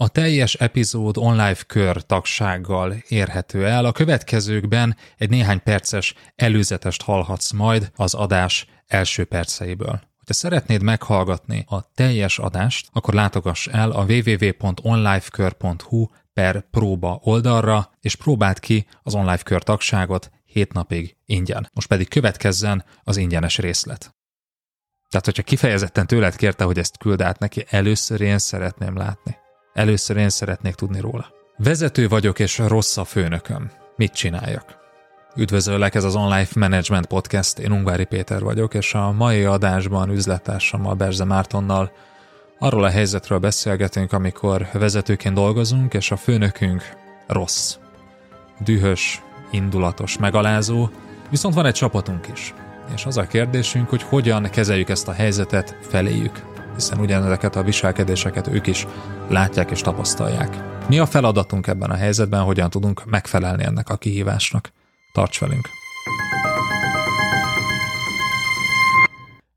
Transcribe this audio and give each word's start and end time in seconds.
A 0.00 0.08
teljes 0.08 0.54
epizód 0.54 1.16
online 1.16 1.56
kör 1.66 2.02
tagsággal 2.02 2.94
érhető 3.08 3.66
el. 3.66 3.84
A 3.84 3.92
következőkben 3.92 4.96
egy 5.16 5.30
néhány 5.30 5.62
perces 5.62 6.14
előzetest 6.36 7.02
hallhatsz 7.02 7.50
majd 7.50 7.90
az 7.96 8.14
adás 8.14 8.66
első 8.86 9.24
perceiből. 9.24 10.00
Ha 10.26 10.32
szeretnéd 10.32 10.82
meghallgatni 10.82 11.64
a 11.68 11.90
teljes 11.94 12.38
adást, 12.38 12.88
akkor 12.92 13.14
látogass 13.14 13.66
el 13.66 13.90
a 13.90 14.04
www.onlifekör.hu 14.04 16.06
per 16.32 16.64
próba 16.70 17.20
oldalra, 17.22 17.90
és 18.00 18.14
próbáld 18.14 18.58
ki 18.58 18.86
az 19.02 19.14
online 19.14 19.38
kör 19.38 19.62
tagságot 19.62 20.30
7 20.44 20.72
napig 20.72 21.16
ingyen. 21.24 21.70
Most 21.72 21.88
pedig 21.88 22.08
következzen 22.08 22.84
az 23.02 23.16
ingyenes 23.16 23.58
részlet. 23.58 24.16
Tehát, 25.08 25.24
hogyha 25.24 25.42
kifejezetten 25.42 26.06
tőled 26.06 26.36
kérte, 26.36 26.64
hogy 26.64 26.78
ezt 26.78 26.98
küld 26.98 27.20
át 27.20 27.38
neki, 27.38 27.64
először 27.68 28.20
én 28.20 28.38
szeretném 28.38 28.96
látni. 28.96 29.36
Először 29.78 30.16
én 30.16 30.28
szeretnék 30.28 30.74
tudni 30.74 31.00
róla. 31.00 31.26
Vezető 31.56 32.08
vagyok 32.08 32.38
és 32.38 32.58
rossz 32.58 32.96
a 32.96 33.04
főnököm. 33.04 33.70
Mit 33.96 34.12
csináljak? 34.12 34.76
Üdvözöllek, 35.36 35.94
ez 35.94 36.04
az 36.04 36.14
Online 36.14 36.46
Management 36.54 37.06
Podcast, 37.06 37.58
én 37.58 37.72
Ungvári 37.72 38.04
Péter 38.04 38.42
vagyok, 38.42 38.74
és 38.74 38.94
a 38.94 39.12
mai 39.12 39.44
adásban 39.44 40.10
üzlettársammal 40.10 40.94
Berze 40.94 41.24
Mártonnal 41.24 41.92
arról 42.58 42.84
a 42.84 42.88
helyzetről 42.88 43.38
beszélgetünk, 43.38 44.12
amikor 44.12 44.68
vezetőként 44.72 45.34
dolgozunk, 45.34 45.94
és 45.94 46.10
a 46.10 46.16
főnökünk 46.16 46.82
rossz. 47.26 47.76
Dühös, 48.64 49.22
indulatos, 49.50 50.18
megalázó, 50.18 50.88
viszont 51.30 51.54
van 51.54 51.66
egy 51.66 51.74
csapatunk 51.74 52.28
is. 52.32 52.54
És 52.94 53.04
az 53.04 53.16
a 53.16 53.26
kérdésünk, 53.26 53.88
hogy 53.88 54.02
hogyan 54.02 54.42
kezeljük 54.50 54.88
ezt 54.88 55.08
a 55.08 55.12
helyzetet 55.12 55.76
feléjük, 55.80 56.57
hiszen 56.78 57.00
ugyanezeket 57.00 57.56
a 57.56 57.62
viselkedéseket 57.62 58.46
ők 58.46 58.66
is 58.66 58.86
látják 59.28 59.70
és 59.70 59.80
tapasztalják. 59.80 60.56
Mi 60.88 60.98
a 60.98 61.06
feladatunk 61.06 61.66
ebben 61.66 61.90
a 61.90 61.94
helyzetben, 61.94 62.42
hogyan 62.42 62.70
tudunk 62.70 63.04
megfelelni 63.04 63.64
ennek 63.64 63.88
a 63.88 63.96
kihívásnak? 63.96 64.72
Tarts 65.12 65.40
velünk! 65.40 65.68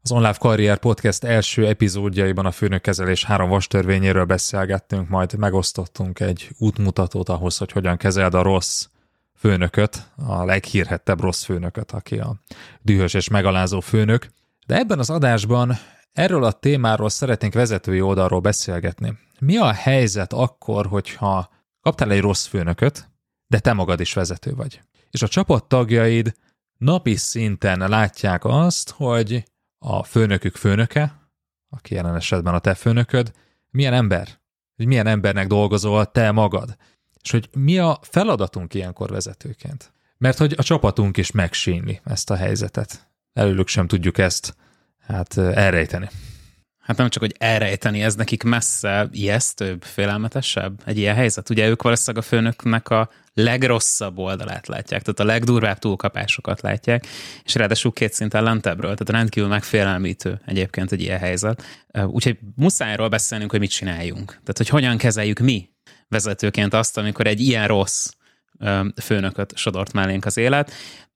Az 0.03 0.11
Online 0.11 0.33
Karrier 0.33 0.77
Podcast 0.77 1.23
első 1.23 1.67
epizódjaiban 1.67 2.45
a 2.45 2.51
főnökkezelés 2.51 3.25
három 3.25 3.49
vastörvényéről 3.49 4.25
beszélgettünk, 4.25 5.09
majd 5.09 5.37
megosztottunk 5.37 6.19
egy 6.19 6.49
útmutatót 6.57 7.29
ahhoz, 7.29 7.57
hogy 7.57 7.71
hogyan 7.71 7.97
kezeld 7.97 8.33
a 8.33 8.41
rossz 8.41 8.85
főnököt, 9.37 10.11
a 10.15 10.45
leghírhettebb 10.45 11.19
rossz 11.19 11.43
főnököt, 11.43 11.91
aki 11.91 12.19
a 12.19 12.35
dühös 12.81 13.13
és 13.13 13.27
megalázó 13.27 13.79
főnök. 13.79 14.27
De 14.67 14.77
ebben 14.77 14.99
az 14.99 15.09
adásban 15.09 15.77
erről 16.11 16.43
a 16.43 16.51
témáról 16.51 17.09
szeretnénk 17.09 17.53
vezetői 17.53 18.01
oldalról 18.01 18.39
beszélgetni. 18.39 19.17
Mi 19.39 19.57
a 19.57 19.71
helyzet 19.71 20.33
akkor, 20.33 20.85
hogyha 20.85 21.49
kaptál 21.81 22.11
egy 22.11 22.21
rossz 22.21 22.45
főnököt, 22.45 23.09
de 23.47 23.59
te 23.59 23.73
magad 23.73 23.99
is 23.99 24.13
vezető 24.13 24.55
vagy? 24.55 24.81
És 25.09 25.21
a 25.21 25.27
csapattagjaid 25.27 26.33
napi 26.77 27.15
szinten 27.15 27.89
látják 27.89 28.45
azt, 28.45 28.89
hogy 28.89 29.43
a 29.79 30.03
főnökük 30.03 30.55
főnöke, 30.55 31.29
aki 31.69 31.93
jelen 31.93 32.15
esetben 32.15 32.53
a 32.53 32.59
te 32.59 32.73
főnököd, 32.73 33.31
milyen 33.69 33.93
ember, 33.93 34.39
hogy 34.75 34.85
milyen 34.85 35.07
embernek 35.07 35.47
dolgozol 35.47 36.11
te 36.11 36.31
magad, 36.31 36.77
és 37.21 37.31
hogy 37.31 37.49
mi 37.57 37.77
a 37.79 37.99
feladatunk 38.01 38.73
ilyenkor 38.73 39.09
vezetőként. 39.09 39.93
Mert 40.17 40.37
hogy 40.37 40.53
a 40.57 40.63
csapatunk 40.63 41.17
is 41.17 41.31
megsínli 41.31 42.01
ezt 42.03 42.29
a 42.29 42.35
helyzetet. 42.35 43.09
Előlük 43.33 43.67
sem 43.67 43.87
tudjuk 43.87 44.17
ezt 44.17 44.55
hát 45.11 45.37
elrejteni. 45.37 46.09
Hát 46.79 46.97
nem 46.97 47.09
csak, 47.09 47.21
hogy 47.21 47.35
elrejteni, 47.37 48.03
ez 48.03 48.15
nekik 48.15 48.43
messze 48.43 49.09
ijesztőbb, 49.11 49.83
félelmetesebb 49.83 50.81
egy 50.85 50.97
ilyen 50.97 51.15
helyzet. 51.15 51.49
Ugye 51.49 51.67
ők 51.67 51.81
valószínűleg 51.81 52.25
a 52.25 52.27
főnöknek 52.27 52.89
a 52.89 53.09
legrosszabb 53.33 54.17
oldalát 54.17 54.67
látják, 54.67 55.01
tehát 55.01 55.19
a 55.19 55.23
legdurvább 55.23 55.79
túlkapásokat 55.79 56.61
látják, 56.61 57.07
és 57.43 57.55
ráadásul 57.55 57.91
két 57.91 58.13
szinten 58.13 58.43
lentebbről, 58.43 58.95
tehát 58.95 59.09
rendkívül 59.09 59.49
megfélelmítő 59.49 60.41
egyébként 60.45 60.91
egy 60.91 61.01
ilyen 61.01 61.19
helyzet. 61.19 61.63
Úgyhogy 62.05 62.39
muszájról 62.55 63.09
beszélnünk, 63.09 63.51
hogy 63.51 63.59
mit 63.59 63.71
csináljunk. 63.71 64.27
Tehát, 64.27 64.57
hogy 64.57 64.69
hogyan 64.69 64.97
kezeljük 64.97 65.39
mi 65.39 65.69
vezetőként 66.07 66.73
azt, 66.73 66.97
amikor 66.97 67.27
egy 67.27 67.39
ilyen 67.39 67.67
rossz 67.67 68.09
főnököt 69.01 69.57
sodort 69.57 69.93
mellénk 69.93 70.25
az 70.25 70.37
élet. 70.37 70.71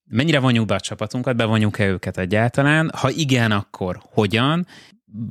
Mennyire 0.10 0.40
vonjuk 0.40 0.66
be 0.66 0.76
a 0.76 0.80
csapatunkat, 0.80 1.36
bevonjuk-e 1.36 1.88
őket 1.88 2.18
egyáltalán? 2.18 2.92
Ha 2.96 3.10
igen, 3.10 3.52
akkor 3.52 4.00
hogyan? 4.02 4.68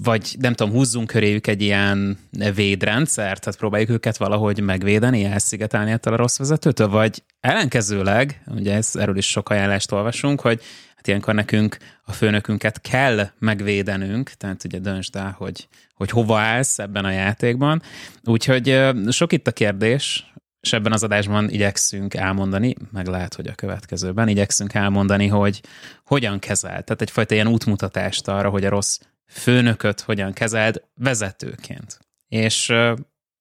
vagy 0.03 0.37
nem 0.39 0.55
tudom, 0.55 0.73
húzzunk 0.73 1.07
köréjük 1.07 1.47
egy 1.47 1.63
ilyen 1.63 2.19
védrendszert, 2.55 3.41
tehát 3.41 3.59
próbáljuk 3.59 3.91
őket 3.91 4.17
valahogy 4.17 4.61
megvédeni, 4.61 5.25
elszigetelni 5.25 5.91
ettől 5.91 6.13
a 6.13 6.17
rossz 6.17 6.39
vezetőtől, 6.39 6.89
vagy 6.89 7.23
ellenkezőleg, 7.41 8.43
ugye 8.47 8.75
ez, 8.75 8.97
erről 8.97 9.17
is 9.17 9.27
sok 9.27 9.49
ajánlást 9.49 9.93
olvasunk, 9.93 10.41
hogy 10.41 10.61
hát 10.97 11.07
ilyenkor 11.07 11.35
nekünk 11.35 11.77
a 12.05 12.13
főnökünket 12.13 12.81
kell 12.81 13.29
megvédenünk, 13.39 14.31
tehát 14.31 14.65
ugye 14.65 14.79
döntsd 14.79 15.17
el, 15.17 15.35
hogy, 15.39 15.69
hogy 15.95 16.11
hova 16.11 16.39
állsz 16.39 16.79
ebben 16.79 17.05
a 17.05 17.11
játékban. 17.11 17.83
Úgyhogy 18.23 18.81
sok 19.09 19.33
itt 19.33 19.47
a 19.47 19.53
kérdés, 19.53 20.33
és 20.65 20.73
ebben 20.73 20.93
az 20.93 21.03
adásban 21.03 21.51
igyekszünk 21.51 22.15
elmondani, 22.15 22.75
meg 22.93 23.07
lehet, 23.07 23.35
hogy 23.35 23.47
a 23.47 23.55
következőben 23.55 24.29
igyekszünk 24.29 24.75
elmondani, 24.75 25.27
hogy 25.27 25.61
hogyan 26.05 26.39
kezel. 26.39 26.71
Tehát 26.71 27.03
egyfajta 27.03 27.35
ilyen 27.35 27.47
útmutatást 27.47 28.29
arra, 28.29 28.51
hogy 28.51 28.65
a 28.65 28.69
rossz 28.69 28.99
főnököt 29.27 30.01
hogyan 30.01 30.33
kezeld 30.33 30.83
vezetőként. 30.95 31.99
És 32.29 32.71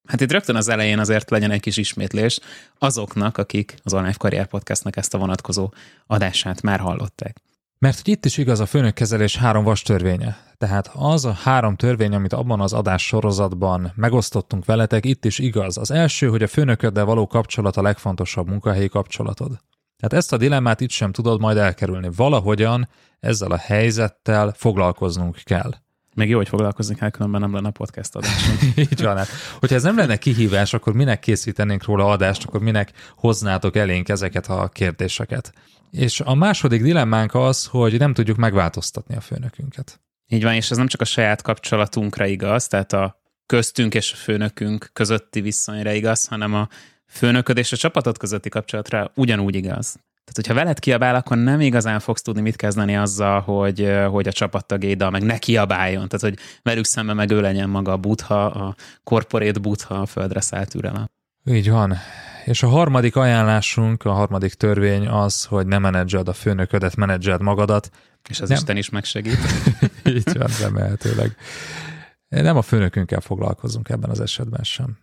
hát 0.07 0.21
itt 0.21 0.31
rögtön 0.31 0.55
az 0.55 0.67
elején 0.67 0.99
azért 0.99 1.29
legyen 1.29 1.51
egy 1.51 1.61
kis 1.61 1.77
ismétlés 1.77 2.39
azoknak, 2.77 3.37
akik 3.37 3.75
az 3.83 3.93
Online 3.93 4.13
Karrier 4.17 4.47
Podcastnak 4.47 4.95
ezt 4.95 5.13
a 5.13 5.17
vonatkozó 5.17 5.73
adását 6.07 6.61
már 6.61 6.79
hallották. 6.79 7.37
Mert 7.83 8.01
hogy 8.01 8.07
itt 8.07 8.25
is 8.25 8.37
igaz 8.37 8.59
a 8.59 8.65
főnökkezelés 8.65 9.37
három 9.37 9.63
vas 9.63 9.81
törvénye. 9.81 10.37
Tehát 10.57 10.91
az 10.93 11.25
a 11.25 11.31
három 11.31 11.75
törvény, 11.75 12.13
amit 12.13 12.33
abban 12.33 12.61
az 12.61 12.73
adás 12.73 13.05
sorozatban 13.05 13.91
megosztottunk 13.95 14.65
veletek, 14.65 15.05
itt 15.05 15.25
is 15.25 15.39
igaz. 15.39 15.77
Az 15.77 15.91
első, 15.91 16.27
hogy 16.27 16.43
a 16.43 16.47
főnököddel 16.47 17.05
való 17.05 17.27
kapcsolat 17.27 17.77
a 17.77 17.81
legfontosabb 17.81 18.47
munkahelyi 18.47 18.87
kapcsolatod. 18.87 19.47
Tehát 19.97 20.13
ezt 20.13 20.33
a 20.33 20.37
dilemmát 20.37 20.81
itt 20.81 20.89
sem 20.89 21.11
tudod 21.11 21.39
majd 21.39 21.57
elkerülni. 21.57 22.09
Valahogyan 22.15 22.89
ezzel 23.19 23.51
a 23.51 23.57
helyzettel 23.57 24.53
foglalkoznunk 24.57 25.37
kell. 25.43 25.73
Még 26.15 26.29
jó, 26.29 26.37
hogy 26.37 26.49
foglalkozni 26.49 26.95
kell, 26.95 27.09
különben 27.09 27.41
nem 27.41 27.53
lenne 27.53 27.69
podcast 27.69 28.15
adás. 28.15 28.49
Így 28.75 29.01
van. 29.01 29.17
Hát. 29.17 29.27
Hogyha 29.59 29.75
ez 29.75 29.83
nem 29.83 29.97
lenne 29.97 30.17
kihívás, 30.17 30.73
akkor 30.73 30.93
minek 30.93 31.19
készítenénk 31.19 31.85
róla 31.85 32.09
adást, 32.09 32.45
akkor 32.45 32.59
minek 32.61 32.91
hoznátok 33.15 33.75
elénk 33.75 34.09
ezeket 34.09 34.47
a 34.47 34.67
kérdéseket. 34.67 35.53
És 35.97 36.19
a 36.19 36.33
második 36.33 36.81
dilemmánk 36.81 37.33
az, 37.33 37.65
hogy 37.65 37.97
nem 37.97 38.13
tudjuk 38.13 38.37
megváltoztatni 38.37 39.15
a 39.15 39.21
főnökünket. 39.21 40.01
Így 40.27 40.43
van, 40.43 40.53
és 40.53 40.71
ez 40.71 40.77
nem 40.77 40.87
csak 40.87 41.01
a 41.01 41.05
saját 41.05 41.41
kapcsolatunkra 41.41 42.25
igaz, 42.25 42.67
tehát 42.67 42.93
a 42.93 43.21
köztünk 43.45 43.93
és 43.93 44.11
a 44.11 44.15
főnökünk 44.15 44.89
közötti 44.93 45.41
viszonyra 45.41 45.91
igaz, 45.91 46.27
hanem 46.27 46.53
a 46.53 46.67
főnököd 47.07 47.57
és 47.57 47.71
a 47.71 47.77
csapatod 47.77 48.17
közötti 48.17 48.49
kapcsolatra 48.49 49.11
ugyanúgy 49.15 49.55
igaz. 49.55 49.91
Tehát, 49.91 50.35
hogyha 50.35 50.53
veled 50.53 50.79
kiabál, 50.79 51.15
akkor 51.15 51.37
nem 51.37 51.61
igazán 51.61 51.99
fogsz 51.99 52.21
tudni 52.21 52.41
mit 52.41 52.55
kezdeni 52.55 52.97
azzal, 52.97 53.41
hogy, 53.41 53.91
hogy 54.09 54.27
a 54.27 54.31
csapattagéddal 54.31 55.09
meg 55.09 55.23
ne 55.23 55.37
kiabáljon. 55.37 56.07
Tehát, 56.07 56.35
hogy 56.35 56.37
velük 56.61 56.85
szemben 56.85 57.15
meg 57.15 57.31
ő 57.31 57.41
legyen 57.41 57.69
maga 57.69 57.91
a 57.91 57.97
butha, 57.97 58.45
a 58.45 58.75
korporét 59.03 59.61
butha, 59.61 59.95
a 59.95 60.05
földre 60.05 60.41
szállt 60.41 60.75
ürelem. 60.75 61.09
Így 61.45 61.69
van. 61.69 61.97
És 62.45 62.63
a 62.63 62.67
harmadik 62.67 63.15
ajánlásunk, 63.15 64.03
a 64.03 64.11
harmadik 64.11 64.53
törvény 64.53 65.07
az, 65.07 65.45
hogy 65.45 65.67
ne 65.67 65.77
menedzseld 65.77 66.27
a 66.27 66.33
főnöködet, 66.33 66.95
menedzseld 66.95 67.41
magadat. 67.41 67.89
És 68.29 68.39
az 68.39 68.49
nem. 68.49 68.57
Isten 68.57 68.77
is 68.77 68.89
megsegít. 68.89 69.37
Így 70.15 70.37
van, 70.37 70.49
remélhetőleg. 70.61 71.35
Nem 72.27 72.57
a 72.57 72.61
főnökünkkel 72.61 73.21
foglalkozunk 73.21 73.89
ebben 73.89 74.09
az 74.09 74.19
esetben 74.19 74.63
sem. 74.63 74.97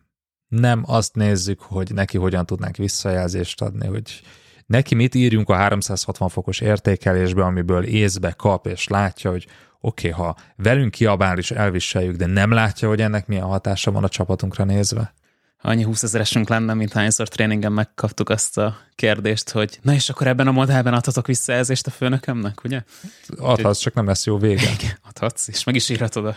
Nem 0.49 0.83
azt 0.87 1.15
nézzük, 1.15 1.61
hogy 1.61 1.95
neki 1.95 2.19
hogyan 2.19 2.47
tudnánk 2.47 2.77
visszajelzést 2.77 3.63
adni, 3.63 3.87
hogy 3.87 4.23
neki 4.67 4.95
mit 4.95 5.15
írjunk 5.15 5.49
a 5.49 5.55
360 5.55 6.29
fokos 6.29 6.61
értékelésbe, 6.61 7.45
amiből 7.45 7.85
észbe 7.85 8.33
kap 8.33 8.67
és 8.67 8.89
látja, 8.89 9.31
hogy 9.31 9.47
oké, 9.81 10.11
okay, 10.11 10.25
ha 10.25 10.37
velünk 10.57 10.91
kiabál 10.91 11.39
is 11.39 11.51
elviseljük, 11.51 12.17
de 12.17 12.27
nem 12.27 12.51
látja, 12.51 12.89
hogy 12.89 13.01
ennek 13.01 13.27
milyen 13.27 13.45
hatása 13.45 13.91
van 13.91 14.05
a 14.05 14.09
csapatunkra 14.09 14.65
nézve. 14.65 15.15
Annyi 15.63 15.83
20 15.83 16.03
ezeresünk 16.03 16.49
lenne, 16.49 16.75
mint 16.75 16.93
hányszor 16.93 17.29
tréningen 17.29 17.73
megkaptuk 17.73 18.29
azt 18.29 18.59
a 18.59 18.77
kérdést, 18.95 19.51
hogy 19.51 19.79
na 19.83 19.93
és 19.93 20.09
akkor 20.09 20.27
ebben 20.27 20.47
a 20.47 20.53
modellben 20.53 20.95
adhatok 20.95 21.27
visszajelzést 21.27 21.87
a 21.87 21.91
főnökömnek, 21.91 22.65
ugye? 22.65 22.83
Adhatsz, 23.39 23.79
csak 23.79 23.95
nem 23.95 24.07
lesz 24.07 24.27
jó 24.27 24.39
vége. 24.39 24.71
Igen, 24.79 24.99
adhatsz, 25.09 25.49
és 25.49 25.65
meg 25.65 25.75
is 25.75 25.89
írhatod 25.89 26.27
a 26.27 26.37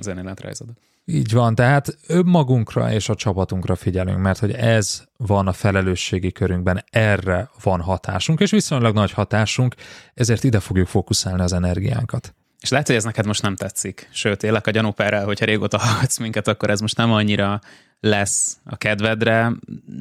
zenéletrajzodat. 0.00 0.76
Így 1.04 1.32
van, 1.32 1.54
tehát 1.54 1.96
önmagunkra 2.06 2.92
és 2.92 3.08
a 3.08 3.14
csapatunkra 3.14 3.76
figyelünk, 3.76 4.18
mert 4.18 4.38
hogy 4.38 4.52
ez 4.52 5.04
van 5.16 5.46
a 5.46 5.52
felelősségi 5.52 6.32
körünkben, 6.32 6.84
erre 6.90 7.50
van 7.62 7.80
hatásunk, 7.80 8.40
és 8.40 8.50
viszonylag 8.50 8.94
nagy 8.94 9.12
hatásunk, 9.12 9.74
ezért 10.14 10.44
ide 10.44 10.60
fogjuk 10.60 10.86
fókuszálni 10.86 11.42
az 11.42 11.52
energiánkat. 11.52 12.34
És 12.60 12.70
lehet, 12.70 12.86
hogy 12.86 12.96
ez 12.96 13.04
neked 13.04 13.26
most 13.26 13.42
nem 13.42 13.56
tetszik. 13.56 14.08
Sőt, 14.12 14.42
élek 14.42 14.66
a 14.66 14.70
gyanúperrel, 14.70 15.24
hogyha 15.24 15.44
régóta 15.44 15.78
hallgatsz 15.78 16.18
minket, 16.18 16.48
akkor 16.48 16.70
ez 16.70 16.80
most 16.80 16.96
nem 16.96 17.12
annyira 17.12 17.60
lesz 18.00 18.58
a 18.64 18.76
kedvedre, 18.76 19.52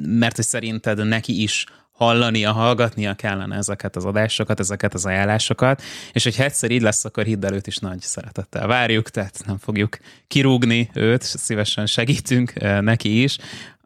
mert 0.04 0.36
hogy 0.36 0.46
szerinted 0.46 1.08
neki 1.08 1.42
is 1.42 1.66
hallania, 1.92 2.52
hallgatnia 2.52 3.14
kellene 3.14 3.56
ezeket 3.56 3.96
az 3.96 4.06
adásokat, 4.06 4.60
ezeket 4.60 4.94
az 4.94 5.06
ajánlásokat, 5.06 5.82
és 6.12 6.24
hogyha 6.24 6.44
egyszer 6.44 6.72
így 6.72 6.82
lesz, 6.82 7.06
akkor 7.06 7.24
hidd 7.24 7.46
előtt 7.46 7.68
is 7.68 7.78
nagy 7.78 8.02
szeretettel 8.02 8.68
várjuk, 8.68 9.10
tehát 9.10 9.44
nem 9.46 9.58
fogjuk 9.58 9.98
kirúgni 10.28 10.90
őt, 10.94 11.22
szívesen 11.22 11.86
segítünk 11.86 12.56
eh, 12.56 12.82
neki 12.82 13.24
is. 13.24 13.38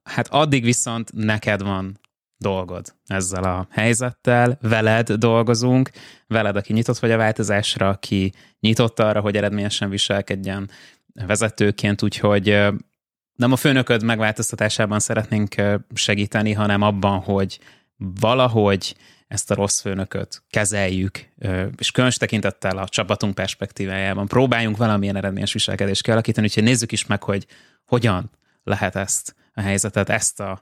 Hát 0.04 0.28
addig 0.28 0.64
viszont 0.64 1.12
neked 1.14 1.62
van 1.62 2.00
dolgod 2.42 2.94
ezzel 3.06 3.44
a 3.44 3.68
helyzettel, 3.72 4.58
veled 4.62 5.12
dolgozunk, 5.12 5.90
veled, 6.28 6.56
aki 6.56 6.74
nyitott 6.74 7.00
vagy 7.00 7.12
a 7.12 7.18
változásra, 7.18 7.90
aki 7.90 8.34
nyitott 8.60 9.00
arra, 9.00 9.20
hogy 9.20 9.38
eredményesen 9.38 9.90
viselkedjen 9.90 10.70
vezetőként, 11.28 12.04
úgyhogy 12.04 12.46
nem 13.36 13.52
a 13.52 13.56
főnököd 13.56 14.04
megváltoztatásában 14.04 15.00
szeretnénk 15.00 15.56
segíteni, 15.94 16.54
hanem 16.54 16.82
abban, 16.82 17.20
hogy 17.20 17.60
valahogy 17.98 18.96
ezt 19.28 19.52
a 19.52 19.56
rossz 19.56 19.82
főnököt 19.82 20.44
kezeljük, 20.50 21.20
és 21.78 21.92
különös 21.92 22.18
tekintettel 22.18 22.78
a 22.78 22.88
csapatunk 22.88 23.36
perspektívájában. 23.36 24.28
Próbáljunk 24.28 24.78
valamilyen 24.78 25.16
eredményes 25.16 25.54
viselkedést 25.54 26.04
kialakítani, 26.04 26.46
úgyhogy 26.46 26.64
nézzük 26.64 26.92
is 26.92 27.06
meg, 27.06 27.24
hogy 27.24 27.48
hogyan 27.86 28.32
lehet 28.64 28.96
ezt 28.96 29.36
a 29.54 29.62
helyzetet, 29.62 30.10
ezt 30.10 30.40
a, 30.40 30.62